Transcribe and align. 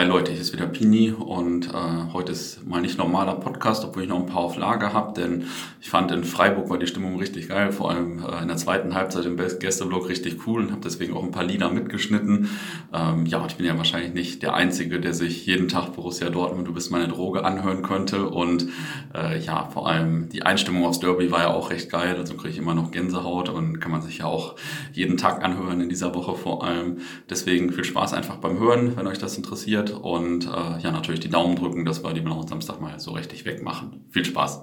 hi 0.00 0.06
Leute, 0.06 0.32
hier 0.32 0.40
ist 0.40 0.54
wieder 0.54 0.66
Pini 0.66 1.12
und 1.12 1.68
äh, 1.68 2.12
heute 2.14 2.32
ist 2.32 2.66
mal 2.66 2.80
nicht 2.80 2.96
normaler 2.96 3.34
Podcast, 3.34 3.84
obwohl 3.84 4.04
ich 4.04 4.08
noch 4.08 4.18
ein 4.18 4.24
paar 4.24 4.40
auf 4.40 4.56
Lager 4.56 4.94
habe, 4.94 5.12
denn 5.12 5.44
ich 5.78 5.90
fand 5.90 6.10
in 6.10 6.24
Freiburg 6.24 6.70
war 6.70 6.78
die 6.78 6.86
Stimmung 6.86 7.18
richtig 7.18 7.50
geil, 7.50 7.70
vor 7.70 7.90
allem 7.90 8.24
äh, 8.24 8.40
in 8.40 8.48
der 8.48 8.56
zweiten 8.56 8.94
Halbzeit 8.94 9.26
im 9.26 9.36
Gästeblock 9.36 10.08
richtig 10.08 10.46
cool 10.46 10.62
und 10.62 10.70
habe 10.70 10.80
deswegen 10.82 11.12
auch 11.12 11.22
ein 11.22 11.32
paar 11.32 11.44
Lieder 11.44 11.70
mitgeschnitten. 11.70 12.48
Ähm, 12.94 13.26
ja, 13.26 13.44
ich 13.46 13.56
bin 13.56 13.66
ja 13.66 13.76
wahrscheinlich 13.76 14.14
nicht 14.14 14.42
der 14.42 14.54
Einzige, 14.54 15.00
der 15.00 15.12
sich 15.12 15.44
jeden 15.44 15.68
Tag 15.68 15.92
Borussia 15.92 16.30
Dortmund, 16.30 16.66
du 16.66 16.72
bist 16.72 16.90
meine 16.90 17.06
Droge 17.06 17.44
anhören 17.44 17.82
könnte 17.82 18.26
und 18.26 18.68
äh, 19.14 19.38
ja, 19.38 19.68
vor 19.68 19.86
allem 19.86 20.30
die 20.30 20.44
Einstimmung 20.44 20.86
aufs 20.86 21.00
Derby 21.00 21.30
war 21.30 21.40
ja 21.40 21.52
auch 21.52 21.68
recht 21.68 21.90
geil, 21.90 22.16
also 22.16 22.36
kriege 22.36 22.48
ich 22.48 22.58
immer 22.58 22.74
noch 22.74 22.90
Gänsehaut 22.90 23.50
und 23.50 23.80
kann 23.80 23.92
man 23.92 24.00
sich 24.00 24.16
ja 24.16 24.24
auch 24.24 24.54
jeden 24.94 25.18
Tag 25.18 25.44
anhören 25.44 25.82
in 25.82 25.90
dieser 25.90 26.14
Woche 26.14 26.36
vor 26.36 26.64
allem. 26.64 27.00
Deswegen 27.28 27.70
viel 27.70 27.84
Spaß 27.84 28.14
einfach 28.14 28.36
beim 28.36 28.58
Hören, 28.58 28.96
wenn 28.96 29.06
euch 29.06 29.18
das 29.18 29.36
interessiert 29.36 29.89
und 29.92 30.46
äh, 30.46 30.78
ja, 30.80 30.90
natürlich 30.90 31.20
die 31.20 31.30
Daumen 31.30 31.56
drücken, 31.56 31.84
dass 31.84 32.02
wir 32.02 32.12
die 32.12 32.20
Blau 32.20 32.42
Samstag 32.42 32.80
mal 32.80 32.98
so 33.00 33.12
richtig 33.12 33.44
wegmachen. 33.44 34.06
Viel 34.10 34.24
Spaß! 34.24 34.62